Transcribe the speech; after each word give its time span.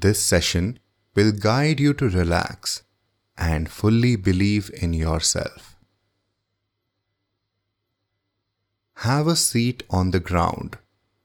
This 0.00 0.22
session 0.22 0.78
will 1.14 1.32
guide 1.32 1.78
you 1.78 1.92
to 1.94 2.08
relax 2.08 2.82
and 3.36 3.70
fully 3.70 4.16
believe 4.16 4.70
in 4.72 4.94
yourself. 4.94 5.76
Have 9.08 9.26
a 9.26 9.36
seat 9.36 9.82
on 9.90 10.10
the 10.10 10.20
ground 10.20 10.78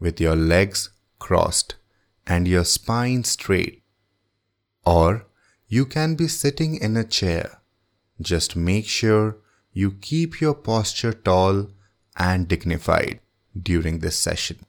with 0.00 0.18
your 0.18 0.34
legs 0.34 0.88
crossed 1.18 1.74
and 2.26 2.48
your 2.48 2.64
spine 2.64 3.24
straight. 3.24 3.82
Or 4.86 5.26
you 5.68 5.84
can 5.84 6.14
be 6.14 6.26
sitting 6.26 6.76
in 6.76 6.96
a 6.96 7.04
chair. 7.04 7.60
Just 8.18 8.56
make 8.56 8.86
sure 8.86 9.36
you 9.74 9.90
keep 9.90 10.40
your 10.40 10.54
posture 10.54 11.12
tall 11.12 11.68
and 12.16 12.48
dignified 12.48 13.20
during 13.60 13.98
this 13.98 14.18
session. 14.18 14.64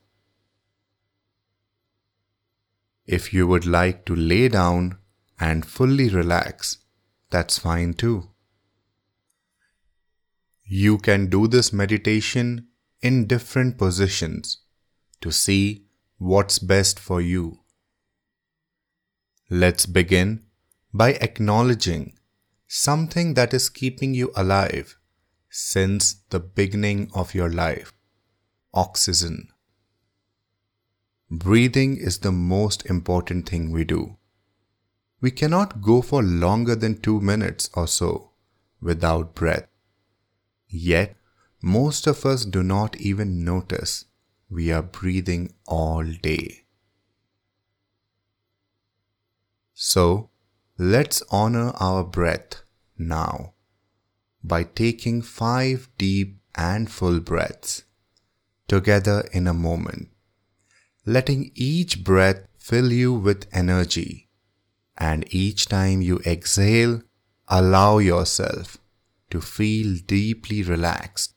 If 3.05 3.33
you 3.33 3.47
would 3.47 3.65
like 3.65 4.05
to 4.05 4.15
lay 4.15 4.47
down 4.47 4.97
and 5.39 5.65
fully 5.65 6.09
relax, 6.09 6.79
that's 7.29 7.59
fine 7.59 7.93
too. 7.93 8.31
You 10.63 10.97
can 10.97 11.29
do 11.29 11.47
this 11.47 11.71
meditation 11.71 12.67
in 13.01 13.27
different 13.27 13.77
positions 13.77 14.57
to 15.21 15.31
see 15.31 15.85
what's 16.17 16.57
best 16.57 16.99
for 16.99 17.21
you. 17.21 17.59
Let's 19.49 19.85
begin 19.85 20.45
by 20.91 21.13
acknowledging 21.13 22.17
something 22.67 23.35
that 23.35 23.53
is 23.53 23.69
keeping 23.69 24.15
you 24.15 24.31
alive 24.35 24.97
since 25.51 26.15
the 26.29 26.39
beginning 26.39 27.11
of 27.13 27.35
your 27.35 27.51
life 27.51 27.93
oxygen. 28.73 29.49
Breathing 31.37 31.97
is 31.97 32.19
the 32.19 32.31
most 32.31 32.85
important 32.85 33.49
thing 33.49 33.69
we 33.69 33.83
do. 33.83 34.15
We 35.19 35.31
cannot 35.31 35.81
go 35.81 36.01
for 36.01 36.23
longer 36.23 36.75
than 36.75 37.01
two 37.01 37.19
minutes 37.19 37.69
or 37.73 37.87
so 37.89 38.31
without 38.79 39.35
breath. 39.35 39.67
Yet, 40.69 41.17
most 41.61 42.07
of 42.07 42.25
us 42.25 42.45
do 42.45 42.63
not 42.63 42.95
even 42.97 43.43
notice 43.43 44.05
we 44.49 44.71
are 44.71 44.81
breathing 44.81 45.53
all 45.65 46.05
day. 46.05 46.63
So, 49.73 50.29
let's 50.77 51.21
honor 51.29 51.71
our 51.81 52.05
breath 52.05 52.61
now 52.97 53.55
by 54.41 54.63
taking 54.63 55.21
five 55.21 55.89
deep 55.97 56.39
and 56.55 56.89
full 56.89 57.19
breaths 57.19 57.83
together 58.69 59.27
in 59.33 59.47
a 59.47 59.53
moment, 59.53 60.14
letting 61.05 61.51
each 61.53 62.03
breath 62.03 62.47
fill 62.57 62.91
you 62.91 63.13
with 63.13 63.47
energy. 63.53 64.29
And 64.97 65.25
each 65.33 65.67
time 65.67 66.01
you 66.01 66.19
exhale, 66.25 67.01
allow 67.47 67.99
yourself 67.99 68.77
to 69.29 69.41
feel 69.41 69.97
deeply 70.05 70.63
relaxed. 70.63 71.33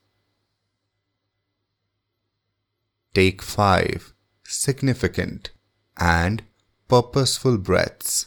Take 3.13 3.41
five 3.41 4.13
significant 4.43 5.51
and 5.97 6.43
purposeful 6.87 7.57
breaths. 7.57 8.25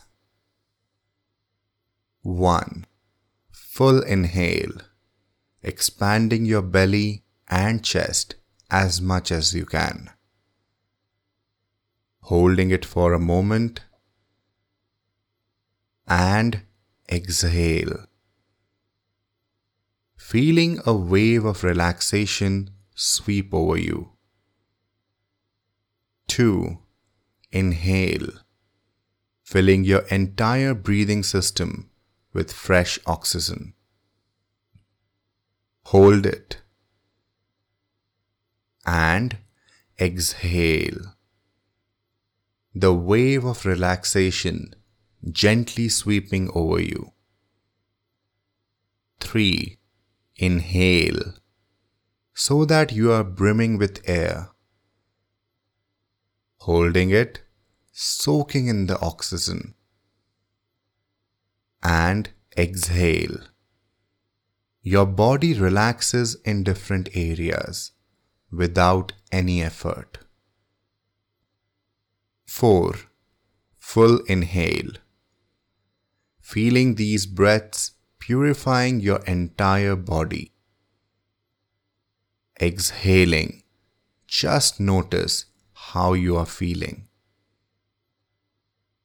1. 2.23 2.87
Full 3.51 4.03
inhale, 4.03 4.75
expanding 5.63 6.45
your 6.45 6.63
belly 6.63 7.25
and 7.49 7.83
chest 7.83 8.37
as 8.71 9.01
much 9.01 9.33
as 9.33 9.55
you 9.55 9.67
can. 9.67 10.11
Holding 12.23 12.71
it 12.71 12.85
for 12.85 13.13
a 13.13 13.19
moment 13.19 13.81
and 16.07 16.63
exhale. 17.11 18.07
Feeling 20.17 20.79
a 20.87 20.95
wave 20.95 21.45
of 21.45 21.65
relaxation 21.65 22.71
sweep 22.95 23.53
over 23.53 23.77
you. 23.77 24.13
2. 26.29 26.79
Inhale, 27.51 28.31
filling 29.43 29.85
your 29.85 30.03
entire 30.03 30.73
breathing 30.73 31.23
system 31.23 31.91
with 32.33 32.53
fresh 32.53 32.99
oxygen. 33.05 33.75
Hold 35.87 36.25
it 36.25 36.63
and 38.87 39.37
exhale. 40.01 41.15
The 42.75 42.95
wave 42.95 43.45
of 43.45 43.65
relaxation 43.65 44.75
gently 45.31 45.89
sweeping 45.89 46.51
over 46.55 46.81
you. 46.81 47.13
3. 49.21 49.79
Inhale 50.37 51.35
so 52.35 52.65
that 52.65 52.93
you 52.93 53.13
are 53.13 53.25
brimming 53.25 53.79
with 53.79 54.03
air. 54.09 54.51
Holding 56.59 57.11
it, 57.11 57.43
soaking 57.93 58.69
in 58.69 58.87
the 58.87 58.99
oxygen. 59.01 59.75
And 61.83 62.31
exhale. 62.57 63.39
Your 64.83 65.07
body 65.07 65.55
relaxes 65.55 66.37
in 66.45 66.65
different 66.65 67.09
areas 67.15 67.93
without 68.51 69.13
any 69.31 69.63
effort. 69.63 70.19
4. 72.53 72.95
Full 73.79 74.19
inhale. 74.27 74.93
Feeling 76.39 76.97
these 76.97 77.25
breaths 77.25 77.93
purifying 78.19 79.01
your 79.01 79.21
entire 79.21 79.97
body. 79.97 80.53
Exhaling. 82.61 83.63
Just 84.27 84.79
notice 84.79 85.47
how 85.73 86.13
you 86.13 86.37
are 86.37 86.47
feeling. 86.47 87.09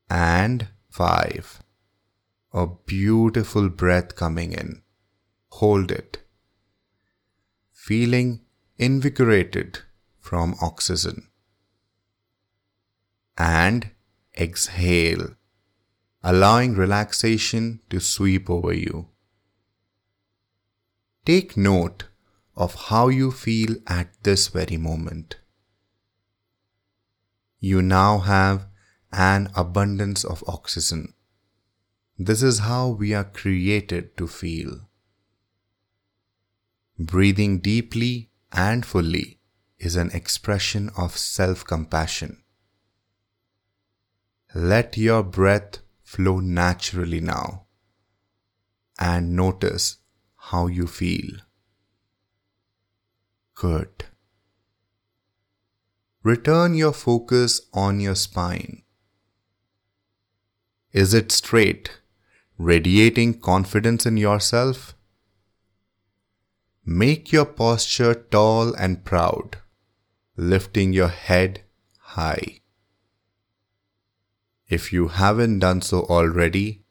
And 0.09 0.67
5. 0.89 1.63
A 2.51 2.67
beautiful 2.67 3.69
breath 3.69 4.15
coming 4.17 4.51
in. 4.51 4.81
Hold 5.61 5.89
it. 5.89 6.19
Feeling 7.71 8.41
invigorated 8.77 9.79
from 10.19 10.53
oxygen. 10.61 11.29
And 13.37 13.91
exhale, 14.37 15.35
allowing 16.23 16.75
relaxation 16.75 17.81
to 17.89 17.99
sweep 17.99 18.49
over 18.49 18.73
you. 18.73 19.09
Take 21.25 21.57
note 21.57 22.05
of 22.55 22.75
how 22.89 23.09
you 23.09 23.31
feel 23.31 23.75
at 23.85 24.11
this 24.23 24.47
very 24.47 24.77
moment. 24.77 25.37
You 27.59 27.81
now 27.81 28.19
have 28.19 28.67
an 29.11 29.49
abundance 29.55 30.23
of 30.23 30.43
oxygen. 30.47 31.13
This 32.17 32.41
is 32.41 32.59
how 32.59 32.89
we 32.89 33.13
are 33.13 33.23
created 33.23 34.17
to 34.17 34.27
feel. 34.27 34.87
Breathing 36.97 37.59
deeply 37.59 38.31
and 38.51 38.83
fully 38.85 39.39
is 39.77 39.95
an 39.95 40.09
expression 40.11 40.89
of 40.97 41.15
self 41.15 41.63
compassion. 41.63 42.43
Let 44.55 44.97
your 44.97 45.23
breath 45.23 45.79
flow 46.03 46.39
naturally 46.39 47.19
now 47.19 47.65
and 48.97 49.35
notice 49.35 49.97
how 50.35 50.67
you 50.67 50.87
feel. 50.87 51.37
Good. 53.55 54.05
Return 56.23 56.75
your 56.75 56.93
focus 56.93 57.61
on 57.73 57.99
your 57.99 58.15
spine. 58.15 58.83
Is 60.91 61.13
it 61.13 61.31
straight, 61.31 61.99
radiating 62.57 63.39
confidence 63.39 64.05
in 64.05 64.17
yourself? 64.17 64.95
Make 66.85 67.31
your 67.31 67.45
posture 67.45 68.13
tall 68.13 68.73
and 68.73 69.03
proud, 69.03 69.57
lifting 70.37 70.93
your 70.93 71.09
head 71.09 71.63
high. 71.99 72.61
If 74.67 74.91
you 74.91 75.07
haven't 75.07 75.59
done 75.59 75.81
so 75.81 76.01
already, 76.03 76.83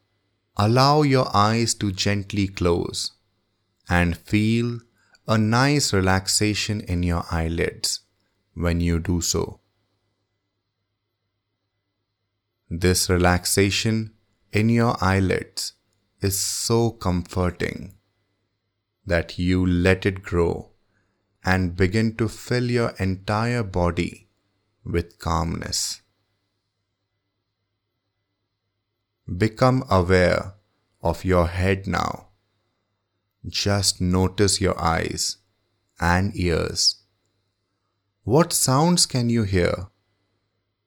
allow 0.55 1.03
your 1.03 1.29
eyes 1.35 1.75
to 1.75 1.91
gently 1.91 2.47
close 2.47 3.11
and 3.87 4.17
feel 4.17 4.79
a 5.27 5.37
nice 5.37 5.93
relaxation 5.93 6.81
in 6.81 7.03
your 7.03 7.25
eyelids 7.29 8.01
when 8.53 8.81
you 8.81 8.99
do 8.99 9.21
so. 9.21 9.59
This 12.69 13.09
relaxation 13.09 14.13
in 14.51 14.69
your 14.69 14.97
eyelids 14.99 15.73
is 16.21 16.39
so 16.39 16.91
comforting 16.91 17.93
that 19.05 19.37
you 19.37 19.65
let 19.65 20.05
it 20.05 20.23
grow 20.23 20.71
and 21.45 21.75
begin 21.77 22.15
to 22.15 22.27
fill 22.27 22.69
your 22.69 22.89
entire 22.99 23.63
body 23.63 24.27
with 24.83 25.19
calmness. 25.19 26.01
Become 29.35 29.83
aware 29.89 30.53
of 31.01 31.25
your 31.25 31.47
head 31.47 31.85
now. 31.85 32.29
Just 33.45 33.99
notice 33.99 34.61
your 34.61 34.79
eyes 34.81 35.37
and 35.99 36.33
ears. 36.33 37.03
What 38.23 38.53
sounds 38.53 39.05
can 39.05 39.29
you 39.29 39.43
hear? 39.43 39.87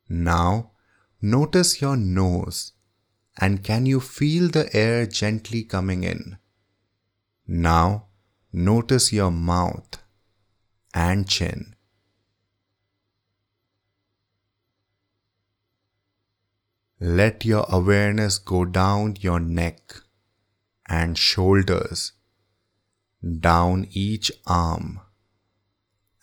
Now, 0.08 0.72
notice 1.20 1.82
your 1.82 1.96
nose 1.96 2.72
and 3.38 3.62
can 3.62 3.84
you 3.84 4.00
feel 4.00 4.48
the 4.48 4.74
air 4.74 5.06
gently 5.06 5.62
coming 5.62 6.04
in? 6.04 6.38
Now, 7.46 8.06
notice 8.52 9.12
your 9.12 9.30
mouth 9.30 10.02
and 10.94 11.28
chin. 11.28 11.74
Let 17.02 17.46
your 17.46 17.64
awareness 17.70 18.36
go 18.36 18.66
down 18.66 19.16
your 19.20 19.40
neck 19.40 19.94
and 20.86 21.16
shoulders, 21.16 22.12
down 23.40 23.86
each 23.90 24.30
arm, 24.46 25.00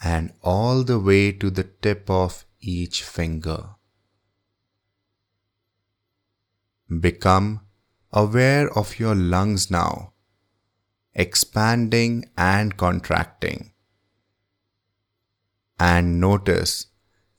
and 0.04 0.34
all 0.44 0.84
the 0.84 1.00
way 1.00 1.32
to 1.32 1.50
the 1.50 1.64
tip 1.64 2.08
of 2.12 2.46
each 2.60 3.02
finger. 3.02 3.70
Become 7.00 7.62
aware 8.12 8.70
of 8.78 9.00
your 9.00 9.16
lungs 9.16 9.72
now, 9.72 10.14
expanding 11.16 12.30
and 12.38 12.78
contracting. 12.78 13.72
And 15.80 16.22
notice 16.22 16.88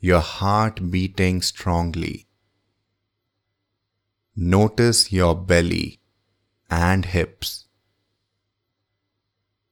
your 0.01 0.21
heart 0.21 0.91
beating 0.91 1.41
strongly. 1.41 2.28
Notice 4.41 5.11
your 5.11 5.35
belly 5.35 5.99
and 6.71 7.05
hips. 7.05 7.65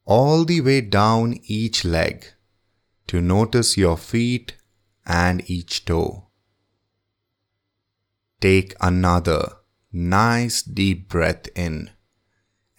All 0.04 0.44
the 0.44 0.60
way 0.60 0.80
down 0.80 1.38
each 1.44 1.84
leg 1.84 2.26
to 3.06 3.20
notice 3.20 3.76
your 3.76 3.96
feet 3.96 4.56
and 5.06 5.48
each 5.48 5.84
toe. 5.84 6.30
Take 8.40 8.74
another 8.80 9.52
nice 9.92 10.62
deep 10.64 11.08
breath 11.08 11.46
in 11.54 11.90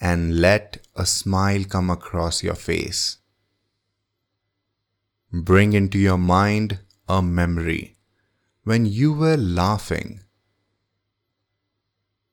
and 0.01 0.41
let 0.41 0.85
a 0.93 1.05
smile 1.05 1.63
come 1.63 1.89
across 1.89 2.43
your 2.43 2.55
face. 2.55 3.19
Bring 5.31 5.71
into 5.71 5.97
your 5.97 6.17
mind 6.17 6.79
a 7.07 7.21
memory 7.21 7.95
when 8.65 8.85
you 8.85 9.13
were 9.13 9.37
laughing 9.37 10.19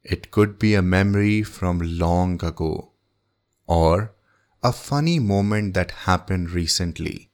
it 0.04 0.30
could 0.30 0.58
be 0.58 0.74
a 0.74 0.82
memory 0.82 1.42
from 1.42 1.78
long 1.80 2.44
ago 2.44 2.92
or 3.66 4.14
a 4.62 4.72
funny 4.72 5.18
moment 5.18 5.74
that 5.74 5.90
happened 6.08 6.50
recently. 6.50 7.30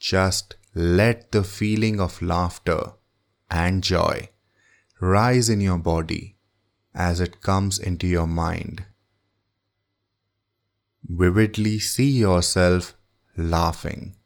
Just 0.00 0.56
let 0.74 1.32
the 1.32 1.44
feeling 1.44 2.00
of 2.00 2.20
laughter 2.20 2.92
and 3.50 3.82
joy 3.82 4.28
rise 5.00 5.48
in 5.48 5.60
your 5.60 5.78
body 5.78 6.36
as 6.94 7.20
it 7.20 7.40
comes 7.40 7.78
into 7.78 8.06
your 8.06 8.26
mind. 8.26 8.84
Vividly 11.08 11.78
see 11.78 12.10
yourself 12.10 12.96
laughing. 13.36 14.16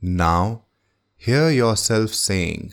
Now, 0.00 0.64
hear 1.16 1.50
yourself 1.50 2.14
saying, 2.14 2.72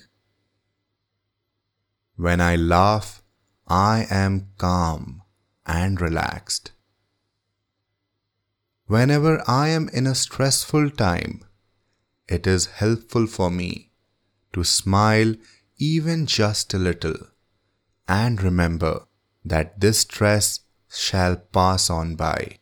when 2.19 2.41
I 2.41 2.57
laugh, 2.57 3.23
I 3.65 4.05
am 4.09 4.47
calm 4.57 5.21
and 5.65 6.01
relaxed. 6.01 6.71
Whenever 8.87 9.41
I 9.47 9.69
am 9.69 9.87
in 9.93 10.05
a 10.05 10.13
stressful 10.13 10.89
time, 10.89 11.45
it 12.27 12.45
is 12.45 12.65
helpful 12.81 13.25
for 13.25 13.49
me 13.49 13.93
to 14.51 14.65
smile 14.65 15.33
even 15.77 16.25
just 16.25 16.73
a 16.73 16.77
little 16.77 17.15
and 18.05 18.43
remember 18.43 19.05
that 19.45 19.79
this 19.79 19.99
stress 19.99 20.59
shall 20.89 21.37
pass 21.37 21.89
on 21.89 22.15
by. 22.15 22.57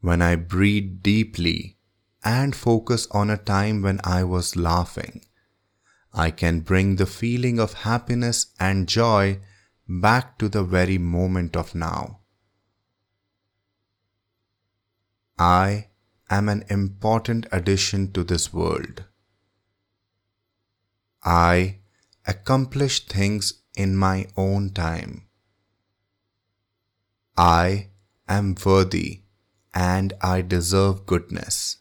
When 0.00 0.22
I 0.22 0.36
breathe 0.36 1.02
deeply 1.02 1.76
and 2.24 2.56
focus 2.56 3.06
on 3.10 3.28
a 3.28 3.36
time 3.36 3.82
when 3.82 4.00
I 4.02 4.24
was 4.24 4.56
laughing, 4.56 5.27
I 6.12 6.30
can 6.30 6.60
bring 6.60 6.96
the 6.96 7.06
feeling 7.06 7.58
of 7.58 7.74
happiness 7.84 8.46
and 8.58 8.88
joy 8.88 9.40
back 9.88 10.38
to 10.38 10.48
the 10.48 10.64
very 10.64 10.98
moment 10.98 11.56
of 11.56 11.74
now. 11.74 12.20
I 15.38 15.88
am 16.30 16.48
an 16.48 16.64
important 16.68 17.46
addition 17.52 18.12
to 18.12 18.24
this 18.24 18.52
world. 18.52 19.04
I 21.24 21.78
accomplish 22.26 23.06
things 23.06 23.62
in 23.76 23.96
my 23.96 24.26
own 24.36 24.70
time. 24.70 25.28
I 27.36 27.90
am 28.28 28.56
worthy 28.64 29.22
and 29.72 30.12
I 30.20 30.42
deserve 30.42 31.06
goodness. 31.06 31.76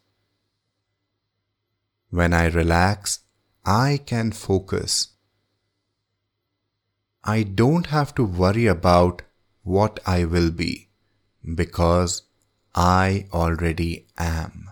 When 2.09 2.33
I 2.33 2.45
relax, 2.45 3.19
I 3.69 3.99
can 4.05 4.31
focus. 4.31 5.09
I 7.21 7.43
don't 7.43 7.87
have 7.87 8.15
to 8.15 8.23
worry 8.23 8.65
about 8.65 9.23
what 9.61 9.99
I 10.05 10.23
will 10.23 10.51
be 10.51 10.87
because 11.53 12.21
I 12.73 13.27
already 13.33 14.07
am. 14.17 14.69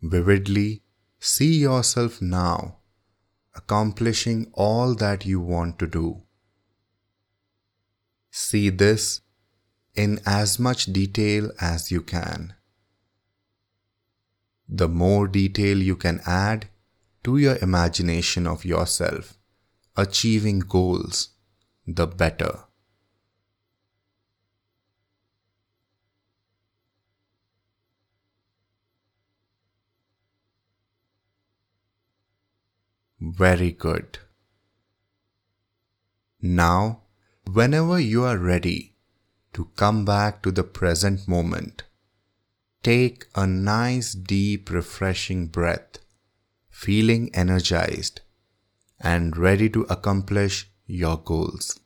Vividly 0.00 0.82
see 1.18 1.58
yourself 1.58 2.22
now 2.22 2.76
accomplishing 3.56 4.52
all 4.52 4.94
that 4.94 5.26
you 5.26 5.40
want 5.40 5.80
to 5.80 5.88
do. 5.88 6.25
See 8.38 8.68
this 8.68 9.22
in 9.94 10.20
as 10.26 10.58
much 10.58 10.84
detail 10.92 11.52
as 11.58 11.90
you 11.90 12.02
can. 12.02 12.52
The 14.68 14.88
more 14.88 15.26
detail 15.26 15.78
you 15.78 15.96
can 15.96 16.20
add 16.26 16.68
to 17.24 17.38
your 17.38 17.56
imagination 17.62 18.46
of 18.46 18.66
yourself 18.66 19.38
achieving 19.96 20.58
goals, 20.58 21.30
the 21.86 22.06
better. 22.06 22.64
Very 33.18 33.72
good. 33.72 34.18
Now 36.42 37.05
Whenever 37.52 37.98
you 37.98 38.24
are 38.24 38.36
ready 38.36 38.96
to 39.52 39.66
come 39.76 40.04
back 40.04 40.42
to 40.42 40.50
the 40.50 40.64
present 40.64 41.28
moment, 41.28 41.84
take 42.82 43.26
a 43.34 43.46
nice, 43.46 44.14
deep, 44.14 44.68
refreshing 44.68 45.46
breath, 45.46 45.98
feeling 46.68 47.30
energized 47.34 48.20
and 49.00 49.36
ready 49.36 49.70
to 49.70 49.82
accomplish 49.88 50.70
your 50.86 51.16
goals. 51.16 51.78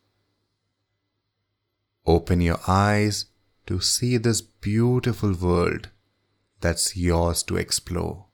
Open 2.06 2.40
your 2.40 2.60
eyes 2.66 3.26
to 3.66 3.80
see 3.80 4.16
this 4.16 4.40
beautiful 4.40 5.34
world 5.34 5.90
that's 6.60 6.96
yours 6.96 7.42
to 7.44 7.56
explore. 7.56 8.29